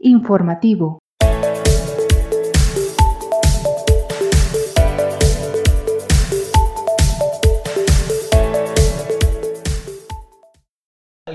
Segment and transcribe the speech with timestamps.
[0.00, 0.98] Informativo.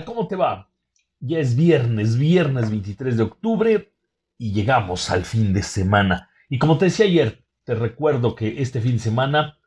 [0.06, 0.72] ¿Cómo te va?
[1.20, 3.94] Ya es viernes, viernes 23 de octubre
[4.38, 6.30] y llegamos al fin de semana.
[6.48, 9.58] Y como te decía ayer, te recuerdo que este fin de semana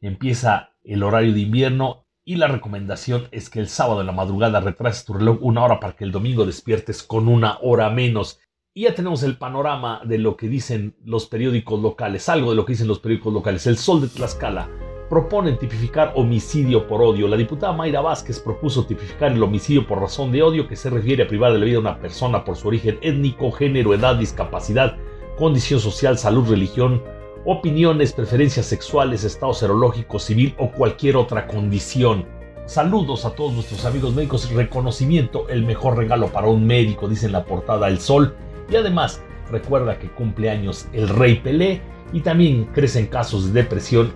[0.00, 4.60] empieza el horario de invierno y la recomendación es que el sábado en la madrugada
[4.60, 8.38] retrases tu reloj una hora para que el domingo despiertes con una hora menos.
[8.72, 12.64] Y ya tenemos el panorama de lo que dicen los periódicos locales, algo de lo
[12.64, 13.66] que dicen los periódicos locales.
[13.66, 14.68] El Sol de Tlaxcala
[15.08, 17.26] proponen tipificar homicidio por odio.
[17.26, 21.24] La diputada Mayra Vázquez propuso tipificar el homicidio por razón de odio que se refiere
[21.24, 24.96] a privar de la vida a una persona por su origen étnico, género, edad, discapacidad,
[25.36, 27.02] condición social, salud, religión,
[27.44, 32.26] opiniones, preferencias sexuales, estado serológico, civil o cualquier otra condición.
[32.66, 34.50] Saludos a todos nuestros amigos médicos.
[34.50, 38.36] Reconocimiento, el mejor regalo para un médico, dice en la portada El Sol.
[38.70, 41.80] Y además, recuerda que cumple años el Rey Pelé
[42.12, 44.12] y también crecen casos de depresión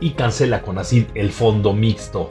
[0.00, 2.30] y cancela con así el fondo mixto.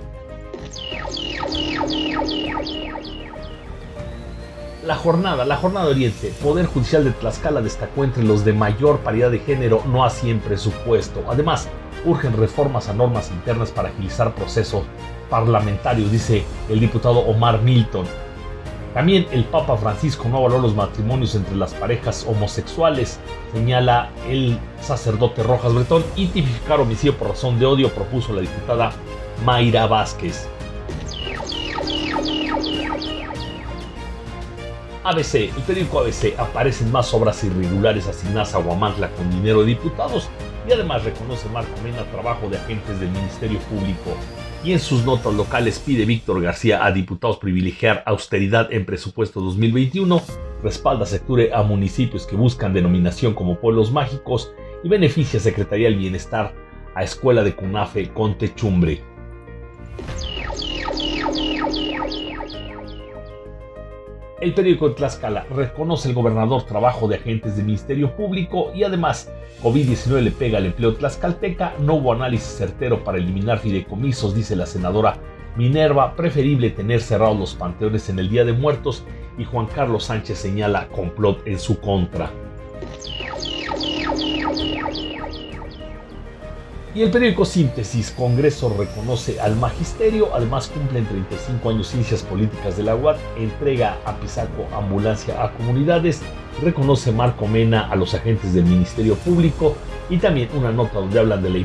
[4.86, 9.32] La jornada, la jornada Oriente, Poder Judicial de Tlaxcala destacó entre los de mayor paridad
[9.32, 11.24] de género, no así en presupuesto.
[11.30, 11.70] Además,
[12.04, 14.84] urgen reformas a normas internas para agilizar procesos
[15.30, 18.06] parlamentarios, dice el diputado Omar Milton.
[18.94, 23.22] También el Papa Francisco no avaló los matrimonios entre las parejas homosexuales,
[23.54, 28.92] señala el sacerdote Rojas Bretón, y tipificar homicidio por razón de odio propuso la diputada
[29.46, 30.50] Mayra Vázquez.
[35.06, 40.30] ABC, el periódico ABC, aparecen más obras irregulares asignadas a Huamantla con dinero de diputados
[40.66, 44.16] y además reconoce Marco Mena trabajo de agentes del Ministerio Público.
[44.64, 50.22] Y en sus notas locales pide Víctor García a diputados privilegiar austeridad en presupuesto 2021,
[50.64, 54.54] respalda secture a municipios que buscan denominación como pueblos mágicos
[54.86, 56.56] y beneficia Secretaría del Bienestar
[56.96, 59.13] a Escuela de CUNAFE con techumbre.
[64.42, 69.32] El periódico de Tlaxcala reconoce el gobernador trabajo de agentes del Ministerio Público y además
[69.62, 74.66] COVID-19 le pega al empleo tlaxcalteca, no hubo análisis certero para eliminar fideicomisos, dice la
[74.66, 75.18] senadora
[75.56, 79.06] Minerva, preferible tener cerrados los panteones en el Día de Muertos
[79.38, 82.32] y Juan Carlos Sánchez señala complot en su contra.
[86.96, 92.84] Y el periódico Síntesis, Congreso reconoce al magisterio, además cumplen 35 años ciencias políticas de
[92.84, 96.22] la UAT, entrega a Pisaco ambulancia a comunidades,
[96.62, 99.76] reconoce Marco Mena a los agentes del Ministerio Público
[100.08, 101.58] y también una nota donde hablan de la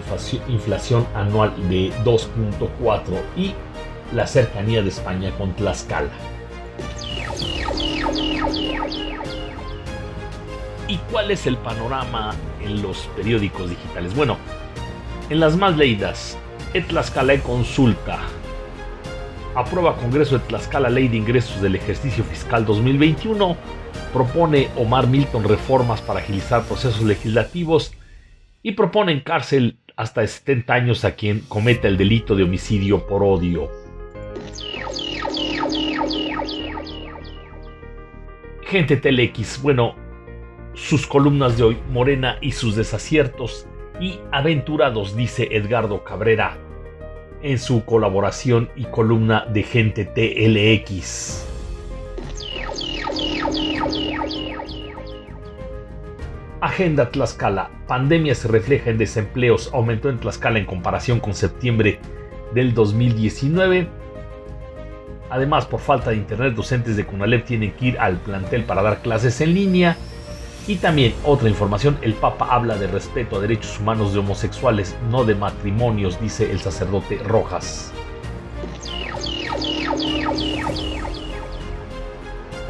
[0.48, 3.02] inflación anual de 2.4
[3.36, 3.52] y
[4.14, 6.08] la cercanía de España con Tlaxcala.
[10.88, 14.16] ¿Y cuál es el panorama en los periódicos digitales?
[14.16, 14.38] Bueno,
[15.30, 16.38] en las más leídas,
[16.74, 18.18] Etlascala consulta.
[19.54, 23.56] Aprueba Congreso de Tlaxcala Ley de Ingresos del Ejercicio Fiscal 2021.
[24.12, 27.92] Propone Omar Milton reformas para agilizar procesos legislativos
[28.62, 33.22] y propone en cárcel hasta 70 años a quien cometa el delito de homicidio por
[33.22, 33.70] odio.
[38.62, 39.94] Gente Telex, bueno,
[40.74, 43.66] sus columnas de hoy, Morena y sus desaciertos,
[44.00, 46.56] y aventurados, dice Edgardo Cabrera
[47.42, 51.46] en su colaboración y columna de Gente TLX.
[56.60, 57.70] Agenda Tlaxcala.
[57.86, 59.70] Pandemia se refleja en desempleos.
[59.72, 62.00] Aumentó en Tlaxcala en comparación con septiembre
[62.52, 63.88] del 2019.
[65.30, 69.02] Además, por falta de internet, docentes de CUNALEP tienen que ir al plantel para dar
[69.02, 69.96] clases en línea.
[70.68, 75.24] Y también otra información, el Papa habla de respeto a derechos humanos de homosexuales, no
[75.24, 77.90] de matrimonios, dice el sacerdote Rojas.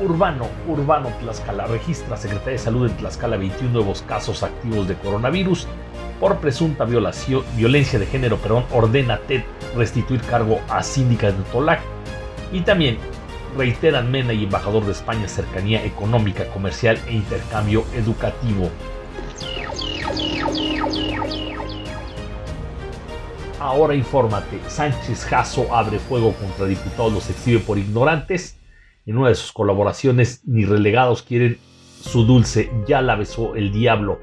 [0.01, 5.67] Urbano, Urbano Tlaxcala registra Secretaría de Salud en Tlaxcala 21 nuevos casos activos de coronavirus
[6.21, 9.43] por presunta violación, violencia de género, perdón, ordena TED
[9.75, 11.81] restituir cargo a síndica de Tolac
[12.53, 12.99] y también
[13.59, 18.71] reiteran MENA y embajador de España cercanía económica, comercial e intercambio educativo.
[23.61, 28.57] Ahora infórmate, Sánchez Jasso abre fuego contra diputados, los exhibe por ignorantes.
[29.05, 31.59] En una de sus colaboraciones, ni relegados quieren
[32.01, 34.21] su dulce, ya la besó el diablo.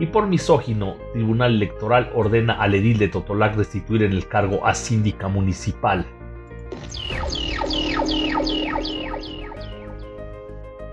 [0.00, 4.74] Y por misógino, Tribunal Electoral ordena al edil de Totolac restituir en el cargo a
[4.74, 6.04] síndica municipal.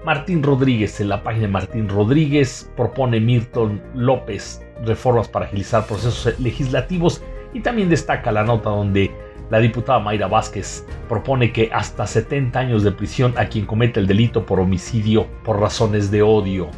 [0.06, 6.40] Martín Rodríguez, en la página de Martín Rodríguez, propone Milton López reformas para agilizar procesos
[6.40, 7.22] legislativos
[7.54, 9.12] y también destaca la nota donde
[9.52, 14.08] la diputada Mayra Vázquez propone que hasta 70 años de prisión a quien cometa el
[14.08, 16.70] delito por homicidio por razones de odio.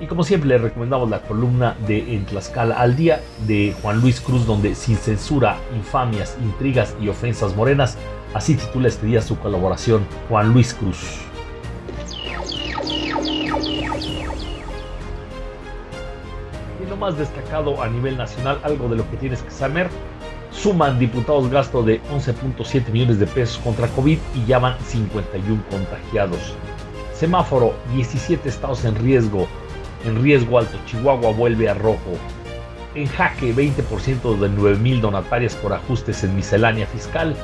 [0.00, 4.20] Y como siempre le recomendamos la columna de En Tlaxcala al día de Juan Luis
[4.20, 7.98] Cruz donde sin censura, infamias, intrigas y ofensas morenas,
[8.34, 11.18] así titula este día su colaboración Juan Luis Cruz.
[16.82, 19.88] Y lo más destacado a nivel nacional, algo de lo que tienes que saber,
[20.50, 26.54] suman diputados gasto de 11.7 millones de pesos contra COVID y ya van 51 contagiados.
[27.14, 29.46] Semáforo, 17 estados en riesgo,
[30.04, 30.76] en riesgo alto.
[30.86, 32.18] Chihuahua vuelve a rojo.
[32.94, 37.34] En jaque, 20% de 9.000 donatarias por ajustes en miscelánea fiscal.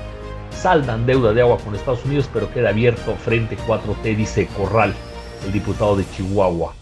[0.50, 4.94] Saldan deuda de agua con Estados Unidos, pero queda abierto frente 4T, dice Corral,
[5.46, 6.74] el diputado de Chihuahua.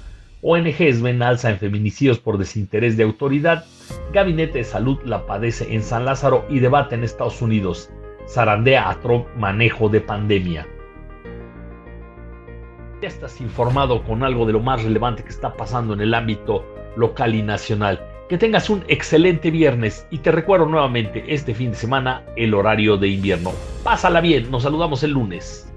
[0.43, 3.65] ONGs ven alza en feminicidios por desinterés de autoridad.
[4.13, 7.91] Gabinete de Salud la padece en San Lázaro y debate en Estados Unidos.
[8.29, 10.67] Zarandea a Trump manejo de pandemia
[13.01, 16.65] ya estás informado con algo de lo más relevante que está pasando en el ámbito
[16.97, 18.01] local y nacional.
[18.29, 22.97] Que tengas un excelente viernes y te recuerdo nuevamente este fin de semana el horario
[22.97, 23.53] de invierno.
[23.85, 25.73] Pásala bien, nos saludamos el lunes.